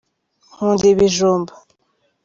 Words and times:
nkunda 0.51 0.85
ibijumba. 0.93 1.53